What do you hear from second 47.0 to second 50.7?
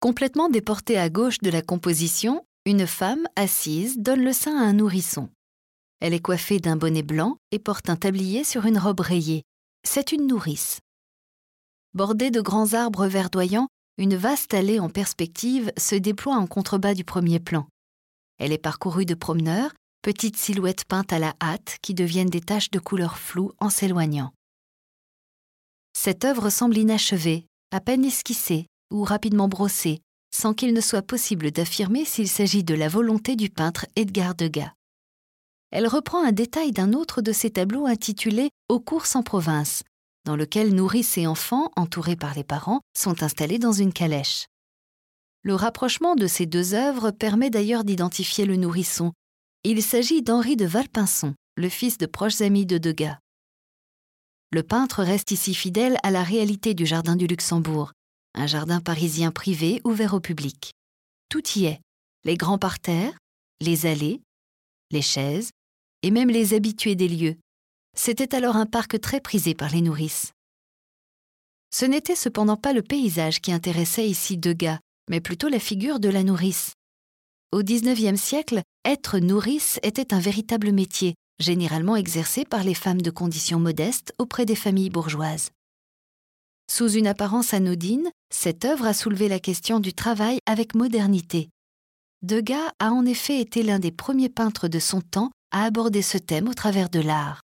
permet d'ailleurs d'identifier le nourrisson. Il s'agit d'Henri de